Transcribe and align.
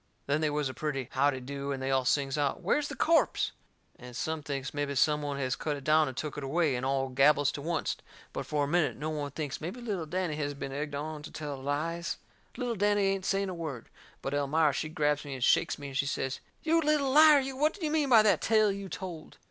Then 0.25 0.41
they 0.41 0.49
was 0.49 0.67
a 0.67 0.73
pretty 0.73 1.09
howdy 1.11 1.39
do, 1.39 1.71
and 1.71 1.79
they 1.79 1.91
all 1.91 2.05
sings 2.05 2.35
out: 2.35 2.63
"Where's 2.63 2.87
the 2.87 2.95
corpse?" 2.95 3.51
And 3.99 4.15
some 4.17 4.41
thinks 4.41 4.73
mebby 4.73 4.95
some 4.95 5.21
one 5.21 5.37
has 5.37 5.55
cut 5.55 5.75
it 5.77 5.83
down 5.83 6.07
and 6.07 6.17
took 6.17 6.39
it 6.39 6.43
away, 6.43 6.73
and 6.75 6.83
all 6.83 7.09
gabbles 7.09 7.51
to 7.51 7.61
oncet. 7.69 8.01
But 8.33 8.47
for 8.47 8.63
a 8.63 8.67
minute 8.67 8.97
no 8.97 9.11
one 9.11 9.29
thinks 9.29 9.61
mebby 9.61 9.79
little 9.79 10.07
Danny 10.07 10.35
has 10.37 10.55
been 10.55 10.71
egged 10.71 10.95
on 10.95 11.21
to 11.21 11.29
tell 11.31 11.55
lies. 11.61 12.17
Little 12.57 12.73
Danny 12.73 13.03
ain't 13.09 13.25
saying 13.25 13.49
a 13.49 13.53
word. 13.53 13.89
But 14.23 14.33
Elmira 14.33 14.73
she 14.73 14.89
grabs 14.89 15.23
me 15.23 15.35
and 15.35 15.43
shakes 15.43 15.77
me 15.77 15.89
and 15.89 15.97
she 15.97 16.07
says: 16.07 16.39
"You 16.63 16.81
little 16.81 17.11
liar, 17.11 17.39
you, 17.39 17.55
what 17.55 17.75
do 17.75 17.85
you 17.85 17.91
mean 17.91 18.09
by 18.09 18.23
that 18.23 18.41
tale 18.41 18.71
you 18.71 18.89
told?" 18.89 19.37